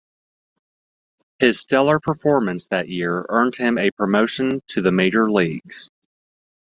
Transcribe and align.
His 1.37 1.59
stellar 1.59 1.99
performance 1.99 2.69
that 2.69 2.89
year 2.89 3.23
earned 3.29 3.55
him 3.55 3.77
a 3.77 3.91
promotion 3.91 4.63
to 4.69 4.81
the 4.81 4.91
major 4.91 5.29
leagues. 5.31 5.91